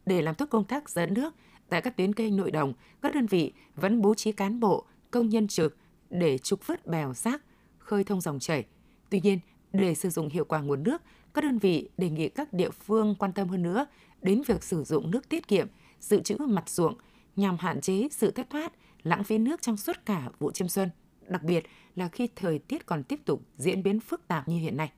[0.05, 1.33] Để làm tốt công tác dẫn nước
[1.69, 5.29] tại các tuyến kênh nội đồng, các đơn vị vẫn bố trí cán bộ, công
[5.29, 5.77] nhân trực
[6.09, 7.41] để trục vớt bèo rác,
[7.77, 8.65] khơi thông dòng chảy.
[9.09, 9.39] Tuy nhiên,
[9.73, 11.01] để sử dụng hiệu quả nguồn nước,
[11.35, 13.85] các đơn vị đề nghị các địa phương quan tâm hơn nữa
[14.21, 15.67] đến việc sử dụng nước tiết kiệm,
[15.99, 16.97] dự trữ mặt ruộng
[17.35, 20.89] nhằm hạn chế sự thất thoát, lãng phí nước trong suốt cả vụ chiêm xuân,
[21.27, 21.63] đặc biệt
[21.95, 24.91] là khi thời tiết còn tiếp tục diễn biến phức tạp như hiện nay.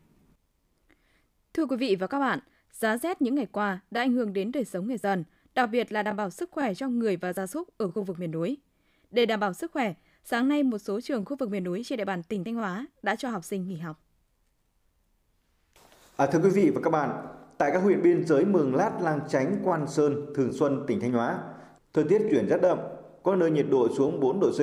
[1.54, 2.40] Thưa quý vị và các bạn,
[2.72, 5.24] giá rét những ngày qua đã ảnh hưởng đến đời sống người dân,
[5.56, 8.20] đặc biệt là đảm bảo sức khỏe cho người và gia súc ở khu vực
[8.20, 8.58] miền núi.
[9.12, 11.98] Để đảm bảo sức khỏe, sáng nay một số trường khu vực miền núi trên
[11.98, 14.07] địa bàn tỉnh Thanh Hóa đã cho học sinh nghỉ học.
[16.18, 17.10] À, thưa quý vị và các bạn,
[17.58, 21.12] tại các huyện biên giới Mường Lát, Lang Chánh, Quan Sơn, Thường Xuân, tỉnh Thanh
[21.12, 21.40] Hóa,
[21.94, 22.78] thời tiết chuyển rất đậm,
[23.24, 24.60] có nơi nhiệt độ xuống 4 độ C.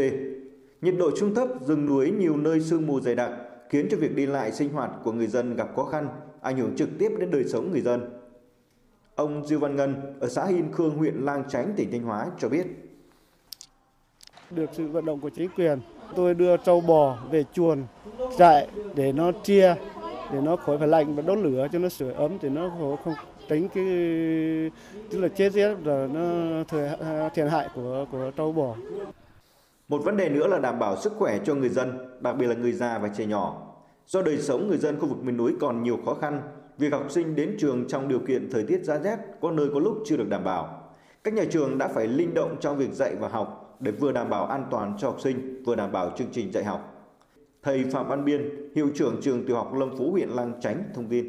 [0.83, 3.33] Nhiệt độ trung thấp, rừng núi nhiều nơi sương mù dày đặc,
[3.71, 6.09] khiến cho việc đi lại sinh hoạt của người dân gặp khó khăn,
[6.40, 8.11] ảnh hưởng trực tiếp đến đời sống người dân.
[9.14, 12.49] Ông Diêu Văn Ngân ở xã Hiên Khương, huyện Lang Chánh, tỉnh Thanh Hóa cho
[12.49, 12.67] biết.
[14.51, 15.81] Được sự vận động của chính quyền,
[16.17, 17.83] tôi đưa trâu bò về chuồn,
[18.38, 19.75] trại để nó chia
[20.33, 22.71] để nó khỏi phải lạnh và đốt lửa cho nó sửa ấm thì nó
[23.05, 23.15] không
[23.49, 23.85] tránh cái
[25.11, 26.65] tức là chết rét rồi nó
[27.35, 28.75] thiệt hại của của trâu bò.
[29.89, 32.55] Một vấn đề nữa là đảm bảo sức khỏe cho người dân, đặc biệt là
[32.55, 33.63] người già và trẻ nhỏ.
[34.07, 36.41] Do đời sống người dân khu vực miền núi còn nhiều khó khăn,
[36.79, 39.81] việc học sinh đến trường trong điều kiện thời tiết giá rét có nơi có
[39.81, 40.81] lúc chưa được đảm bảo.
[41.25, 44.31] Các nhà trường đã phải linh động trong việc dạy và học để vừa đảm
[44.31, 46.93] bảo an toàn cho học sinh, vừa đảm bảo chương trình dạy học.
[47.64, 48.40] Thầy Phạm Văn Biên,
[48.77, 51.27] hiệu trưởng trường tiểu học Lâm Phú huyện Lang Chánh thông tin.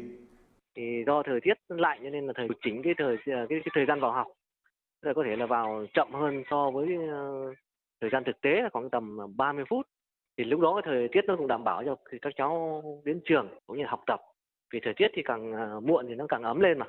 [0.76, 3.86] Thì do thời tiết lạnh cho nên là thầy chính cái thời cái, cái thời
[3.86, 4.26] gian vào học
[5.02, 7.54] là có thể là vào chậm hơn so với uh,
[8.00, 9.86] thời gian thực tế là khoảng tầm 30 phút.
[10.38, 13.48] Thì lúc đó cái thời tiết nó cũng đảm bảo cho các cháu đến trường
[13.66, 14.20] cũng như học tập.
[14.72, 16.86] Vì thời tiết thì càng uh, muộn thì nó càng ấm lên mà.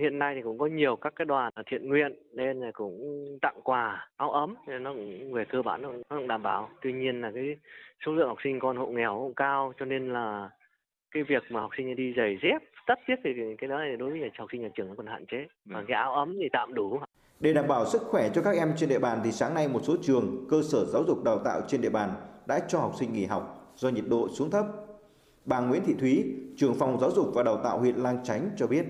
[0.00, 3.60] Hiện nay thì cũng có nhiều các cái đoàn thiện nguyện nên là cũng tặng
[3.64, 6.68] quà áo ấm nên nó cũng về cơ bản nó cũng đảm bảo.
[6.82, 7.56] Tuy nhiên là cái
[8.06, 10.50] số lượng học sinh con hộ nghèo cũng cao cho nên là
[11.10, 14.10] cái việc mà học sinh đi giày dép tất thiết thì cái đó thì đối
[14.10, 16.48] với nhà học sinh nhà trường nó còn hạn chế và cái áo ấm thì
[16.52, 17.00] tạm đủ
[17.40, 19.80] Để đảm bảo sức khỏe cho các em trên địa bàn thì sáng nay một
[19.82, 22.10] số trường, cơ sở giáo dục đào tạo trên địa bàn
[22.46, 24.66] đã cho học sinh nghỉ học do nhiệt độ xuống thấp.
[25.44, 28.66] Bà Nguyễn Thị Thúy, trưởng phòng giáo dục và đào tạo huyện Lang Chánh cho
[28.66, 28.84] biết.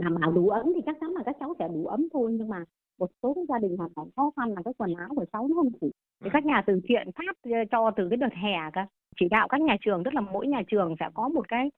[0.00, 2.48] Đảm bảo đủ ấm thì chắc chắn là các cháu sẽ đủ ấm thôi nhưng
[2.48, 2.64] mà
[2.98, 5.54] một số gia đình hoàn cảnh khó khăn là cái quần áo của cháu nó
[5.54, 5.90] không đủ.
[6.24, 8.86] Thì các nhà từ thiện phát ờ, cho từ cái đợt hè cả
[9.20, 11.70] chỉ đạo các nhà trường tức là mỗi nhà trường sẽ có một cái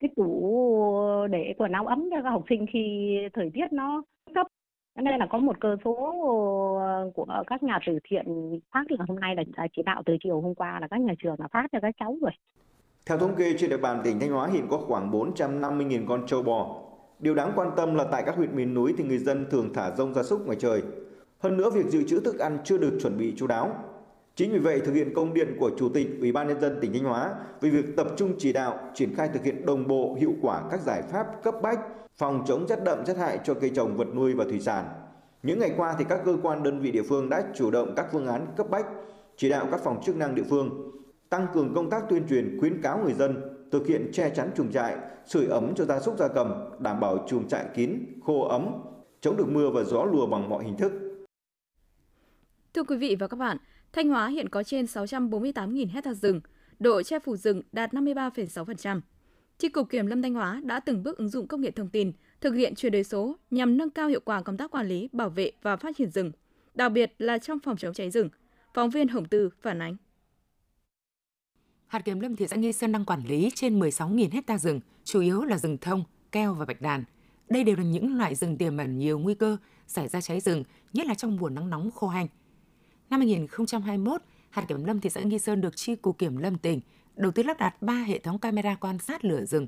[0.00, 4.02] cái tủ để quần áo ấm cho các học sinh khi thời tiết nó
[4.34, 4.46] thấp
[5.02, 5.94] nên là có một cơ số
[7.14, 8.24] của các nhà từ thiện
[8.74, 11.36] phát là hôm nay là chỉ đạo từ chiều hôm qua là các nhà trường
[11.38, 12.30] là phát cho các cháu rồi.
[13.06, 16.42] Theo thống kê trên địa bàn tỉnh Thanh Hóa hiện có khoảng 450.000 con trâu
[16.42, 16.80] bò.
[17.24, 19.90] Điều đáng quan tâm là tại các huyện miền núi thì người dân thường thả
[19.96, 20.82] rông gia súc ngoài trời.
[21.38, 23.84] Hơn nữa việc dự trữ thức ăn chưa được chuẩn bị chú đáo.
[24.34, 26.92] Chính vì vậy thực hiện công điện của Chủ tịch Ủy ban nhân dân tỉnh
[26.92, 30.32] Thanh Hóa về việc tập trung chỉ đạo triển khai thực hiện đồng bộ hiệu
[30.42, 31.80] quả các giải pháp cấp bách
[32.16, 34.84] phòng chống rét đậm rét hại cho cây trồng vật nuôi và thủy sản.
[35.42, 38.06] Những ngày qua thì các cơ quan đơn vị địa phương đã chủ động các
[38.12, 38.86] phương án cấp bách,
[39.36, 40.90] chỉ đạo các phòng chức năng địa phương
[41.30, 44.72] tăng cường công tác tuyên truyền khuyến cáo người dân thực hiện che chắn chuồng
[44.72, 48.72] trại, sưởi ấm cho gia súc gia cầm, đảm bảo chuồng trại kín, khô ấm,
[49.20, 50.92] chống được mưa và gió lùa bằng mọi hình thức.
[52.74, 53.56] Thưa quý vị và các bạn,
[53.92, 56.40] Thanh Hóa hiện có trên 648.000 hecta rừng,
[56.78, 59.00] độ che phủ rừng đạt 53,6%.
[59.58, 62.12] Chi cục Kiểm lâm Thanh Hóa đã từng bước ứng dụng công nghệ thông tin,
[62.40, 65.28] thực hiện chuyển đổi số nhằm nâng cao hiệu quả công tác quản lý, bảo
[65.28, 66.32] vệ và phát triển rừng,
[66.74, 68.28] đặc biệt là trong phòng chống cháy rừng.
[68.74, 69.96] Phóng viên Hồng Tư phản ánh.
[71.94, 75.20] Hạt Kiểm lâm thị xã Nghi Sơn đang quản lý trên 16.000 hecta rừng, chủ
[75.20, 77.04] yếu là rừng thông, keo và bạch đàn.
[77.48, 80.64] Đây đều là những loại rừng tiềm ẩn nhiều nguy cơ xảy ra cháy rừng,
[80.92, 82.26] nhất là trong mùa nắng nóng khô hanh.
[83.10, 86.80] Năm 2021, hạt kiểm lâm thị xã Nghi Sơn được chi cục kiểm lâm tỉnh
[87.16, 89.66] đầu tư lắp đặt 3 hệ thống camera quan sát lửa rừng.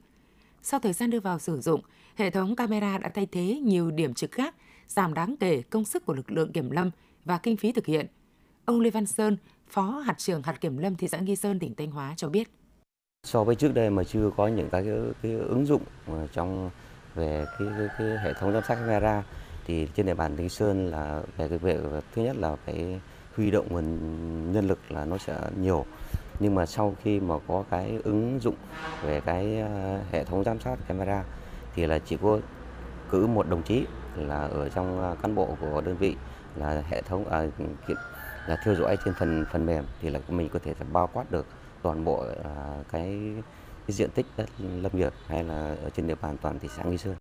[0.62, 1.80] Sau thời gian đưa vào sử dụng,
[2.16, 4.54] hệ thống camera đã thay thế nhiều điểm trực khác,
[4.86, 6.90] giảm đáng kể công sức của lực lượng kiểm lâm
[7.24, 8.06] và kinh phí thực hiện.
[8.64, 9.36] Ông Lê Văn Sơn,
[9.68, 12.48] Phó hạt trưởng hạt kiểm lâm thị xã Nghi Sơn tỉnh Thanh Hóa cho biết.
[13.24, 16.70] So với trước đây mà chưa có những cái, cái, cái ứng dụng ờ, trong
[17.14, 19.22] về cái, cái, cái hệ thống giám sát camera
[19.66, 21.80] thì trên địa bàn Nghi Sơn là về cái việc
[22.14, 23.00] thứ nhất là phải
[23.36, 25.84] huy động nguồn nhân lực là nó sẽ nhiều
[26.40, 28.54] nhưng mà sau khi mà có cái ứng dụng
[29.02, 31.24] về cái ờ, hệ thống giám sát camera
[31.74, 32.38] thì là chỉ có
[33.10, 33.84] cử một đồng chí
[34.16, 36.16] là ở trong ờ, cán bộ của đơn vị
[36.56, 37.46] là hệ thống à,
[38.48, 41.46] là theo dõi trên phần phần mềm thì là mình có thể bao quát được
[41.82, 43.18] toàn bộ à, cái,
[43.86, 46.82] cái diện tích đất lâm nghiệp hay là ở trên địa bàn toàn thị xã
[46.82, 47.16] Nghi Sơn.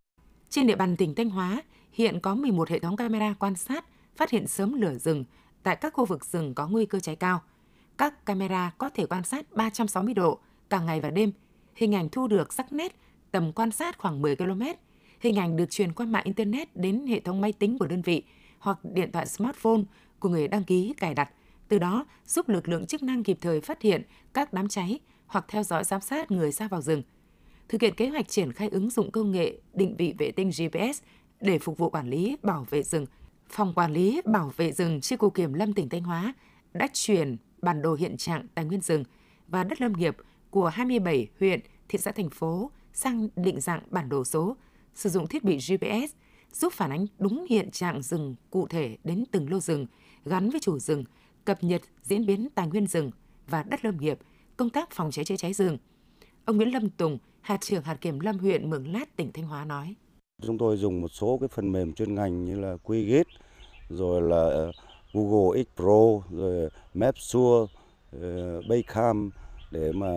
[0.49, 1.61] Trên địa bàn tỉnh Thanh Hóa
[1.91, 3.85] hiện có 11 hệ thống camera quan sát
[4.15, 5.23] phát hiện sớm lửa rừng
[5.63, 7.41] tại các khu vực rừng có nguy cơ cháy cao.
[7.97, 11.31] Các camera có thể quan sát 360 độ cả ngày và đêm.
[11.75, 12.95] Hình ảnh thu được sắc nét,
[13.31, 14.61] tầm quan sát khoảng 10 km.
[15.19, 18.23] Hình ảnh được truyền qua mạng Internet đến hệ thống máy tính của đơn vị
[18.59, 19.81] hoặc điện thoại smartphone
[20.25, 21.29] của người đăng ký cài đặt,
[21.67, 25.45] từ đó giúp lực lượng chức năng kịp thời phát hiện các đám cháy hoặc
[25.47, 27.03] theo dõi giám sát người ra vào rừng.
[27.69, 31.01] Thực hiện kế hoạch triển khai ứng dụng công nghệ định vị vệ tinh GPS
[31.41, 33.05] để phục vụ quản lý bảo vệ rừng–
[33.49, 36.33] Phòng Quản lý Bảo vệ rừng Chi cục Kiểm lâm tỉnh Thanh Hóa
[36.73, 39.03] đã chuyển bản đồ hiện trạng tài nguyên rừng
[39.47, 40.17] và đất lâm nghiệp
[40.49, 41.59] của 27 huyện,
[41.89, 44.57] thị xã thành phố sang định dạng bản đồ số,
[44.95, 46.13] sử dụng thiết bị GPS
[46.51, 49.85] giúp phản ánh đúng hiện trạng rừng cụ thể đến từng lô rừng,
[50.25, 51.03] gắn với chủ rừng,
[51.45, 53.11] cập nhật diễn biến tài nguyên rừng
[53.47, 54.19] và đất lâm nghiệp,
[54.57, 55.77] công tác phòng cháy chữa cháy rừng.
[56.45, 59.65] Ông Nguyễn Lâm Tùng, hạt trưởng hạt kiểm lâm huyện Mường Lát, tỉnh Thanh Hóa
[59.65, 59.95] nói.
[60.41, 63.23] Chúng tôi dùng một số cái phần mềm chuyên ngành như là QGIS,
[63.89, 64.71] rồi là ờ,
[65.13, 67.73] Google X Pro, rồi Mapsure,
[68.21, 69.31] ờ, Baycam
[69.71, 70.07] để mà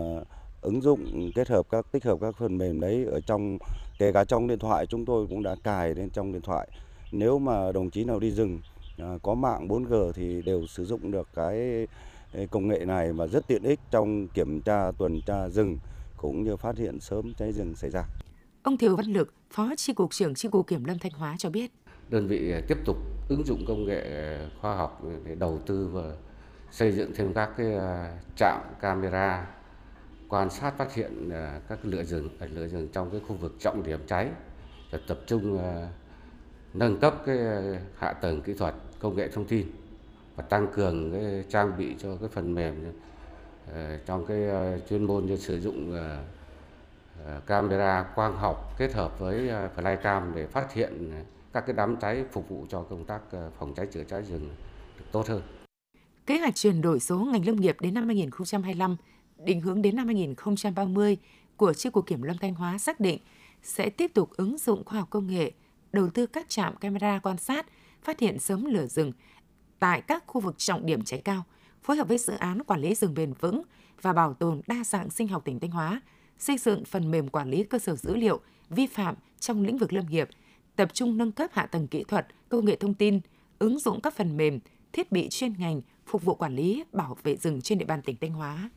[0.61, 3.57] ứng dụng kết hợp các tích hợp các phần mềm đấy ở trong
[3.99, 6.67] kể cả trong điện thoại chúng tôi cũng đã cài lên trong điện thoại.
[7.11, 8.59] Nếu mà đồng chí nào đi rừng
[9.23, 11.87] có mạng 4G thì đều sử dụng được cái
[12.51, 15.77] công nghệ này mà rất tiện ích trong kiểm tra tuần tra rừng
[16.17, 18.03] cũng như phát hiện sớm cháy rừng xảy ra.
[18.63, 21.49] Ông Thiều Văn Lực, Phó Chi cục trưởng Chi cục Kiểm lâm Thanh Hóa cho
[21.49, 21.71] biết.
[22.09, 22.97] Đơn vị tiếp tục
[23.29, 26.13] ứng dụng công nghệ khoa học để đầu tư và
[26.71, 29.47] xây dựng thêm các cái à, trạm camera
[30.29, 33.83] quan sát phát hiện à, các lửa rừng lửa rừng trong cái khu vực trọng
[33.83, 34.29] điểm cháy
[34.91, 35.89] và tập trung à,
[36.73, 39.67] nâng cấp cái ờ, hạ tầng kỹ thuật công nghệ thông tin
[40.35, 42.75] và tăng cường cái trang bị cho cái phần mềm
[43.73, 45.97] ờ, trong cái ờ, chuyên môn như sử dụng
[47.47, 51.11] camera quang học kết hợp với flycam để phát hiện
[51.53, 53.21] các cái đám cháy phục vụ cho công tác
[53.59, 54.49] phòng cháy chữa cháy rừng
[54.99, 55.41] được tốt hơn.
[56.25, 58.95] Kế hoạch chuyển đổi số ngành lâm nghiệp đến năm 2025,
[59.45, 61.17] định hướng đến năm 2030
[61.57, 63.19] của Chi cục Kiểm lâm Thanh Hóa xác định
[63.63, 65.51] sẽ tiếp tục ứng dụng khoa học công nghệ,
[65.91, 67.65] đầu tư các trạm camera quan sát
[68.03, 69.11] phát hiện sớm lửa rừng
[69.79, 71.43] tại các khu vực trọng điểm cháy cao,
[71.83, 73.61] phối hợp với dự án quản lý rừng bền vững
[74.01, 76.01] và bảo tồn đa dạng sinh học tỉnh Thanh Hóa,
[76.39, 79.93] xây dựng phần mềm quản lý cơ sở dữ liệu vi phạm trong lĩnh vực
[79.93, 80.29] lâm nghiệp,
[80.75, 83.19] tập trung nâng cấp hạ tầng kỹ thuật, công nghệ thông tin,
[83.59, 84.59] ứng dụng các phần mềm,
[84.93, 88.15] thiết bị chuyên ngành phục vụ quản lý, bảo vệ rừng trên địa bàn tỉnh
[88.21, 88.69] Thanh Hóa.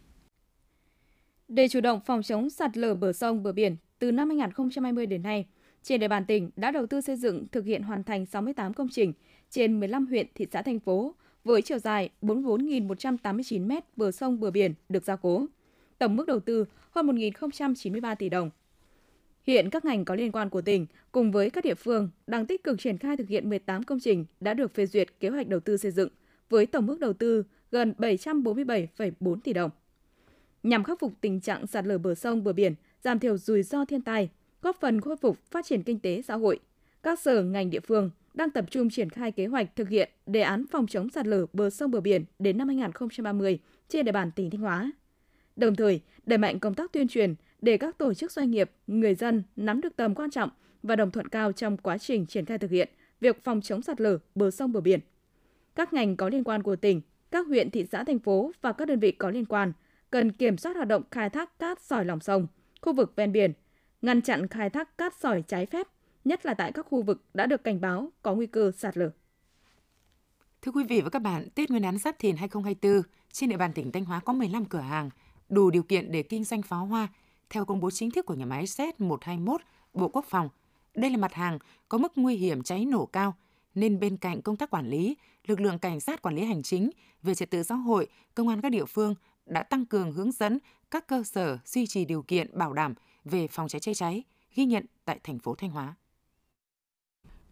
[1.48, 5.22] Để chủ động phòng chống sạt lở bờ sông, bờ biển, từ năm 2020 đến
[5.22, 5.46] nay,
[5.82, 8.88] trên địa bàn tỉnh đã đầu tư xây dựng thực hiện hoàn thành 68 công
[8.88, 9.12] trình
[9.50, 11.14] trên 15 huyện, thị xã, thành phố
[11.44, 15.46] với chiều dài 44.189 m bờ sông bờ biển được gia cố.
[15.98, 18.50] Tổng mức đầu tư hơn 1.093 tỷ đồng.
[19.46, 22.64] Hiện các ngành có liên quan của tỉnh cùng với các địa phương đang tích
[22.64, 25.60] cực triển khai thực hiện 18 công trình đã được phê duyệt kế hoạch đầu
[25.60, 26.08] tư xây dựng
[26.48, 29.70] với tổng mức đầu tư gần 747,4 tỷ đồng.
[30.62, 33.84] Nhằm khắc phục tình trạng sạt lở bờ sông bờ biển, giảm thiểu rủi ro
[33.84, 34.30] thiên tai,
[34.62, 36.60] góp phần khôi phục phát triển kinh tế xã hội,
[37.02, 40.40] các sở ngành địa phương đang tập trung triển khai kế hoạch thực hiện đề
[40.40, 44.30] án phòng chống sạt lở bờ sông bờ biển đến năm 2030 trên địa bàn
[44.36, 44.92] tỉnh Thanh Hóa.
[45.56, 49.14] Đồng thời, đẩy mạnh công tác tuyên truyền để các tổ chức doanh nghiệp, người
[49.14, 50.50] dân nắm được tầm quan trọng
[50.82, 52.88] và đồng thuận cao trong quá trình triển khai thực hiện
[53.20, 55.00] việc phòng chống sạt lở bờ sông bờ biển.
[55.74, 58.88] Các ngành có liên quan của tỉnh, các huyện, thị xã, thành phố và các
[58.88, 59.72] đơn vị có liên quan
[60.10, 62.46] cần kiểm soát hoạt động khai thác cát sỏi lòng sông,
[62.80, 63.52] khu vực ven biển,
[64.02, 65.86] ngăn chặn khai thác cát sỏi trái phép,
[66.24, 69.10] nhất là tại các khu vực đã được cảnh báo có nguy cơ sạt lở.
[70.62, 73.72] Thưa quý vị và các bạn, Tết Nguyên đán Giáp Thìn 2024, trên địa bàn
[73.72, 75.10] tỉnh Thanh Hóa có 15 cửa hàng
[75.48, 77.08] đủ điều kiện để kinh doanh pháo hoa
[77.50, 79.56] theo công bố chính thức của nhà máy Z121
[79.94, 80.48] Bộ Quốc phòng.
[80.94, 83.34] Đây là mặt hàng có mức nguy hiểm cháy nổ cao,
[83.74, 86.90] nên bên cạnh công tác quản lý, lực lượng cảnh sát quản lý hành chính
[87.22, 89.14] về trật tự xã hội, công an các địa phương
[89.46, 90.58] đã tăng cường hướng dẫn
[90.90, 94.64] các cơ sở duy trì điều kiện bảo đảm về phòng cháy chữa cháy, ghi
[94.64, 95.94] nhận tại thành phố Thanh Hóa.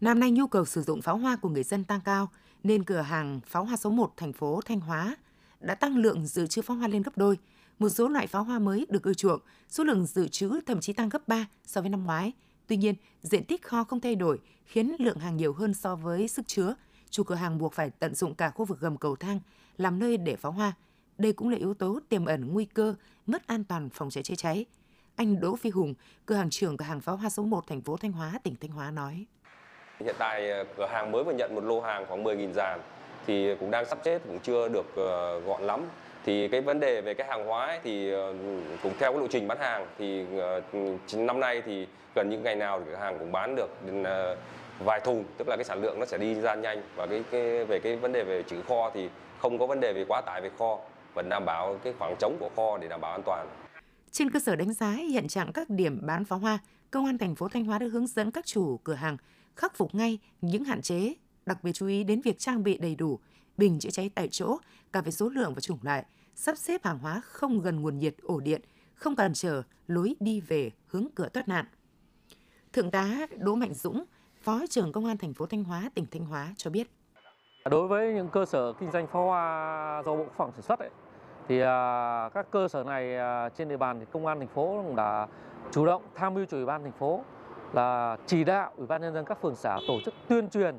[0.01, 2.29] Năm nay nhu cầu sử dụng pháo hoa của người dân tăng cao
[2.63, 5.17] nên cửa hàng pháo hoa số 1 thành phố Thanh Hóa
[5.59, 7.37] đã tăng lượng dự trữ pháo hoa lên gấp đôi.
[7.79, 10.93] Một số loại pháo hoa mới được ưa chuộng, số lượng dự trữ thậm chí
[10.93, 12.31] tăng gấp 3 so với năm ngoái.
[12.67, 16.27] Tuy nhiên, diện tích kho không thay đổi khiến lượng hàng nhiều hơn so với
[16.27, 16.75] sức chứa.
[17.09, 19.39] Chủ cửa hàng buộc phải tận dụng cả khu vực gầm cầu thang
[19.77, 20.73] làm nơi để pháo hoa.
[21.17, 24.35] Đây cũng là yếu tố tiềm ẩn nguy cơ mất an toàn phòng cháy chữa
[24.35, 24.65] cháy.
[25.15, 25.93] Anh Đỗ Phi Hùng,
[26.25, 28.71] cửa hàng trưởng cửa hàng pháo hoa số 1 thành phố Thanh Hóa, tỉnh Thanh
[28.71, 29.25] Hóa nói.
[29.99, 32.79] Hiện tại ờ, cửa hàng mới vừa nhận một lô hàng khoảng 10.000 dàn
[33.27, 35.85] thì cũng đang sắp xếp cũng chưa được ờ, gọn lắm.
[36.25, 38.33] Thì cái vấn đề về cái hàng hóa ấy, thì ờ,
[38.83, 40.25] cũng theo cái lộ trình bán hàng thì
[40.73, 44.03] ừ, năm nay thì gần những ngày nào thì cửa hàng cũng bán được đến
[44.79, 47.65] vài thùng, tức là cái sản lượng nó sẽ đi ra nhanh và cái, cái
[47.65, 50.41] về cái vấn đề về trữ kho thì không có vấn đề về quá tải
[50.41, 50.77] về kho,
[51.13, 53.47] vẫn đảm bảo cái khoảng trống của kho để đảm bảo an toàn.
[54.11, 56.59] Trên cơ sở đánh giá hiện trạng các điểm bán pháo hoa,
[56.91, 59.17] Công an thành phố Thanh Hóa đã hướng dẫn các chủ cửa hàng
[59.55, 61.13] khắc phục ngay những hạn chế,
[61.45, 63.19] đặc biệt chú ý đến việc trang bị đầy đủ
[63.57, 64.57] bình chữa cháy tại chỗ
[64.93, 68.15] cả về số lượng và chủng loại, sắp xếp hàng hóa không gần nguồn nhiệt
[68.23, 68.61] ổ điện,
[68.95, 71.65] không cản trở lối đi về hướng cửa thoát nạn.
[72.73, 74.03] Thượng tá Đỗ Mạnh Dũng,
[74.41, 76.87] Phó trưởng Công an thành phố Thanh Hóa, tỉnh Thanh Hóa cho biết.
[77.69, 80.79] Đối với những cơ sở kinh doanh pháo hoa do Bộ Quốc phòng sản xuất
[80.79, 80.89] ấy,
[81.51, 84.83] thì à, các cơ sở này à, trên địa bàn thì công an thành phố
[84.87, 85.27] cũng đã
[85.71, 87.21] chủ động tham mưu cho ủy ban thành phố
[87.73, 90.75] là chỉ đạo ủy ban nhân dân các phường xã tổ chức tuyên truyền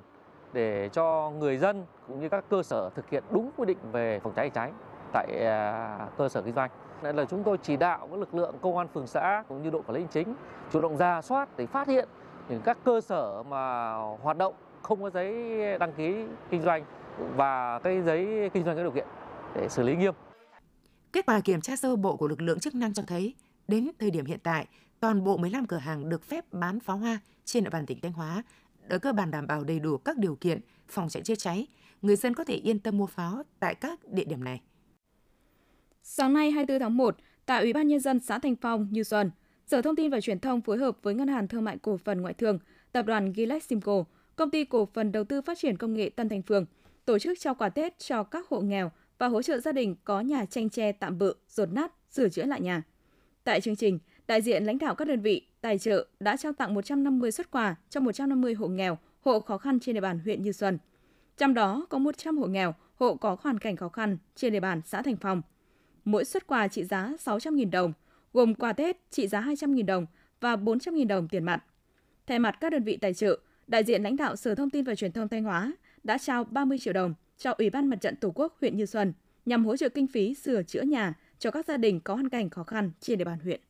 [0.53, 4.21] để cho người dân cũng như các cơ sở thực hiện đúng quy định về
[4.21, 4.71] phòng cháy cháy
[5.13, 6.71] tại à, cơ sở kinh doanh.
[7.03, 9.71] Nên là chúng tôi chỉ đạo các lực lượng công an phường xã cũng như
[9.71, 10.35] đội quản lý hành chính
[10.71, 12.09] chủ động ra soát để phát hiện
[12.49, 16.85] những các cơ sở mà hoạt động không có giấy đăng ký kinh doanh
[17.37, 19.07] và cái giấy kinh doanh có điều kiện
[19.55, 20.15] để xử lý nghiêm.
[21.13, 23.35] Kết quả kiểm tra sơ bộ của lực lượng chức năng cho thấy,
[23.69, 24.67] đến thời điểm hiện tại,
[25.01, 28.13] toàn bộ 15 cửa hàng được phép bán pháo hoa trên địa bàn tỉnh Thanh
[28.13, 28.43] Hóa
[28.89, 31.67] đã cơ bản đảm bảo đầy đủ các điều kiện phòng cháy chữa cháy.
[32.03, 34.61] Người dân có thể yên tâm mua pháo tại các địa điểm này.
[36.03, 39.31] Sáng nay 24 tháng 1, tại Ủy ban nhân dân xã Thanh Phong, Như Xuân,
[39.67, 42.21] Sở Thông tin và Truyền thông phối hợp với Ngân hàng Thương mại Cổ phần
[42.21, 42.59] Ngoại thương,
[42.93, 44.05] Tập đoàn Gilead Simco,
[44.37, 46.67] Công ty Cổ phần Đầu tư Phát triển Công nghệ Tân Thành Phương
[47.05, 48.91] tổ chức trao quà Tết cho các hộ nghèo
[49.23, 52.45] và hỗ trợ gia đình có nhà tranh tre tạm bự, rột nát, sửa chữa
[52.45, 52.83] lại nhà.
[53.45, 56.75] Tại chương trình, đại diện lãnh đạo các đơn vị, tài trợ đã trao tặng
[56.75, 60.53] 150 xuất quà cho 150 hộ nghèo, hộ khó khăn trên địa bàn huyện Như
[60.53, 60.79] Xuân.
[61.37, 64.81] Trong đó có 100 hộ nghèo, hộ có hoàn cảnh khó khăn trên địa bàn
[64.85, 65.43] xã Thành Phong.
[66.05, 67.93] Mỗi xuất quà trị giá 600.000 đồng,
[68.33, 70.07] gồm quà Tết trị giá 200.000 đồng
[70.41, 71.65] và 400.000 đồng tiền mặt.
[72.27, 74.95] Thay mặt các đơn vị tài trợ, đại diện lãnh đạo Sở Thông tin và
[74.95, 75.73] Truyền thông Thanh Hóa
[76.05, 79.13] đã trao 30 triệu đồng cho Ủy ban Mặt trận Tổ quốc huyện Như Xuân
[79.47, 82.51] nhằm hỗ trợ kinh phí sửa chữa nhà cho các gia đình có hoàn cảnh
[82.51, 83.61] khó khăn trên địa bàn huyện.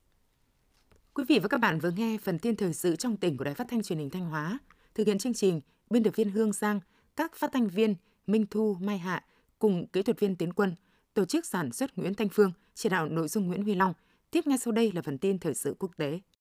[1.14, 3.55] Quý vị và các bạn vừa nghe phần tin thời sự trong tỉnh của Đài
[3.55, 4.59] Phát thanh Truyền hình Thanh Hóa.
[4.94, 6.81] Thực hiện chương trình, biên tập viên Hương Giang,
[7.16, 7.94] các phát thanh viên
[8.27, 9.25] Minh Thu, Mai Hạ
[9.59, 10.75] cùng kỹ thuật viên Tiến Quân,
[11.14, 13.94] tổ chức sản xuất Nguyễn Thanh Phương, chỉ đạo nội dung Nguyễn Huy Long.
[14.31, 16.20] Tiếp ngay sau đây là phần tin thời sự quốc tế.